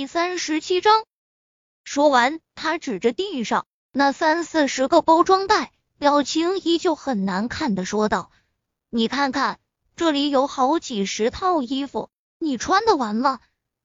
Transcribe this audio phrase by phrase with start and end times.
[0.00, 1.04] 第三十七章。
[1.84, 8.30] 说完，他指着地上那三四十个包装袋，表情依旧很难看的说道
[8.88, 9.60] ：“你看看，
[9.96, 12.08] 这里有好几十套衣服，
[12.38, 13.40] 你穿得完吗？”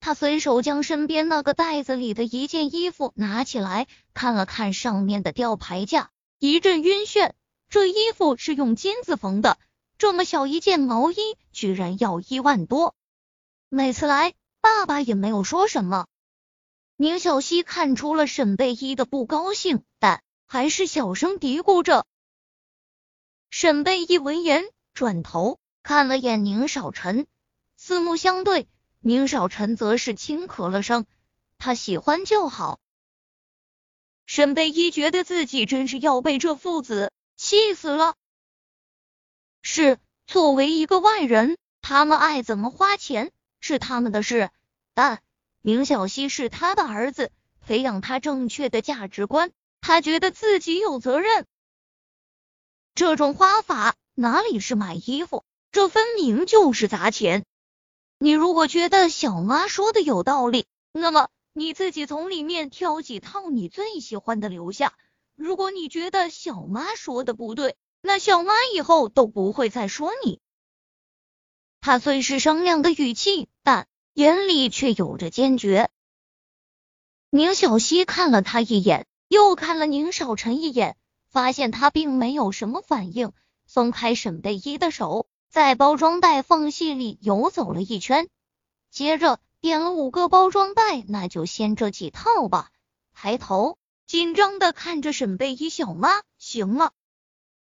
[0.00, 7.32] 他随手将身边那个袋子里的一件衣服拿起来看了看，上面的吊牌价，一阵晕眩。
[7.68, 9.58] 这衣服是用金子缝的，
[9.98, 11.16] 这么小一件毛衣，
[11.52, 12.94] 居然要一万多。
[13.68, 16.06] 每次来，爸爸也没有说什么。
[16.96, 22.04] 宁小溪看出了沈贝依的不高兴，但还是小声嘀咕着。
[23.50, 24.64] 沈贝依闻言，
[24.94, 27.26] 转头看了眼宁少臣，
[27.76, 28.68] 四目相对。
[29.00, 31.06] 宁少臣则是轻咳了声，
[31.56, 32.80] 他喜欢就好。
[34.26, 38.16] 沈贝依觉得自己真是要被这父子气死了。
[39.62, 43.32] 是，作为一个外人，他们爱怎么花钱。
[43.68, 44.48] 是他们的事，
[44.94, 45.20] 但
[45.60, 49.50] 明小溪是他的儿子，培养他正确的价值观，
[49.82, 51.44] 他觉得自己有责任。
[52.94, 57.44] 这种花法哪里是买衣服，这分明就是砸钱。
[58.18, 64.94] 你如果觉得小妈说的有道理，那么你自己从里面挑几套你最喜欢的留下。
[65.36, 70.40] 如果你觉得小妈说的不对，那小妈以后都不会再说你。
[71.88, 75.88] 他虽是商量的语气，但眼里却有着坚决。
[77.30, 80.98] 宁小溪看了他一眼，又看了宁少臣一眼，
[81.30, 83.32] 发现他并没有什么反应，
[83.66, 88.28] 松开沈贝依的手，在包装袋缝隙里游走了一圈，
[88.90, 92.68] 接着点了五个包装袋，那就先这几套吧。
[93.14, 96.92] 抬头紧张的看着沈贝依小妈，行了。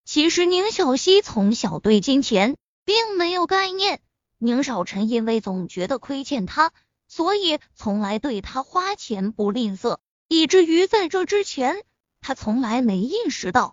[0.05, 2.56] 其实宁小溪从小对金钱。
[2.84, 4.00] 并没有概念。
[4.45, 6.73] 宁少臣因为总觉得亏欠他，
[7.07, 11.84] 所以从来对他花钱不吝啬，以至于在这之前，
[12.21, 13.73] 他从来没意识到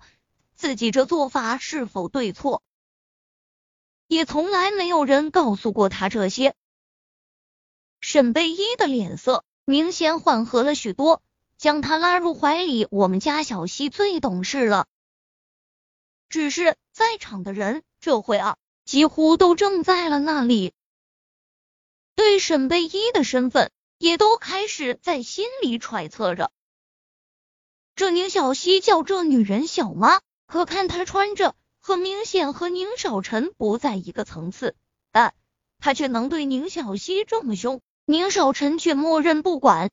[0.53, 2.61] 自己这做法是否对错，
[4.05, 6.53] 也从来没有人告诉过他这些。
[7.99, 11.23] 沈贝依的脸色明显缓和了许多，
[11.57, 12.87] 将他拉入怀里。
[12.91, 14.85] 我们家小溪最懂事了，
[16.29, 18.55] 只是在场的人这会儿。
[18.89, 20.73] 几乎都正在了那里，
[22.15, 26.49] 对沈贝依的身份也都开始在心里揣测着。
[27.95, 34.75] 这宁小溪叫这女人小妈，可看她穿着，很明显和宁少臣不在一个层次，
[35.11, 35.35] 但
[35.77, 39.91] 她却能对宁小溪这么凶，宁少臣却默认不管，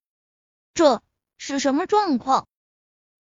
[0.73, 1.03] 这
[1.37, 2.49] 是什么状况？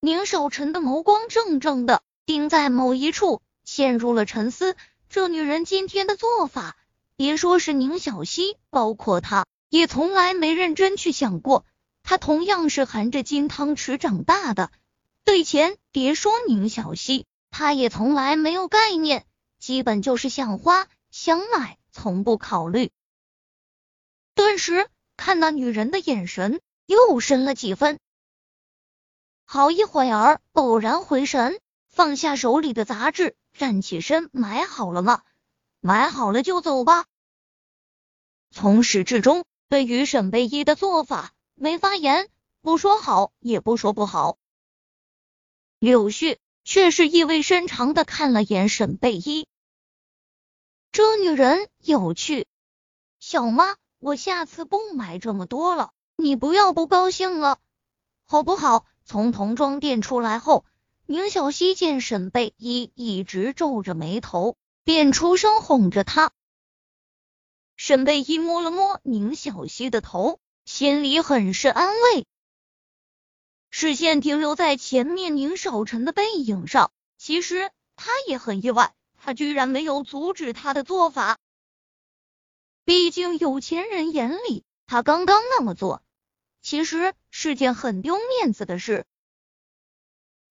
[0.00, 4.74] 宁少臣的眸光怔怔的盯在某一处，陷入了沉思。
[5.16, 6.76] 这女人今天的做法，
[7.16, 11.64] 别说是宁小溪，包括她也从来没认真去想过。
[12.02, 14.70] 她同样是含着金汤匙长大的，
[15.24, 19.24] 对钱，别说宁小溪，她也从来没有概念，
[19.58, 22.90] 基本就是想花想买，从不考虑。
[24.34, 27.98] 顿时看那女人的眼神又深了几分，
[29.46, 33.34] 好一会儿偶然回神，放下手里的杂志。
[33.56, 35.22] 站起身，买好了吗？
[35.80, 37.06] 买好了就走吧。
[38.50, 42.28] 从始至终，对于沈贝依的做法，没发言，
[42.60, 44.36] 不说好，也不说不好。
[45.78, 49.46] 柳絮却是意味深长的看了眼沈贝依，
[50.92, 52.46] 这女人有趣。
[53.18, 57.58] 小妈，我下次不买这么多了，你不要不高兴了，
[58.26, 58.84] 好不好？
[59.04, 60.64] 从童装店出来后。
[61.08, 66.32] 宁小溪见沈贝依一直皱着眉头，便出声哄着他。
[67.76, 72.26] 沈贝依摸了摸宁小溪的头，心里很是安慰，
[73.70, 76.90] 视线停留在前面宁少臣的背影上。
[77.16, 81.38] 其实他也很意外，他居然没有阻止他的做法。
[82.84, 86.02] 毕竟有钱人眼里，他刚刚那么做，
[86.62, 89.06] 其实是件很丢面子的事。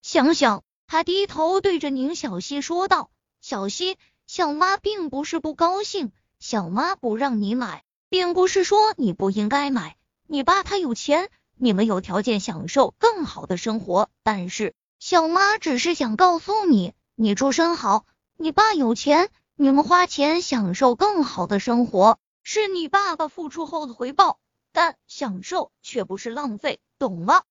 [0.08, 3.10] 想想，他低头对着宁小溪说道
[3.42, 3.98] ：“小溪，
[4.28, 9.98] 小妈并不是不高兴，小妈不让你买，并不是说你不应该买。
[10.28, 14.12] 你爸他有钱，你们有条件享受更好的生活。
[14.22, 18.06] 但是，小妈只是想告诉你，你出身好，
[18.38, 24.38] 你爸有钱，你们花钱享受更好的生活，是你爸爸付出后的回报。
[24.72, 27.42] 但享受却不是浪费，懂吗？”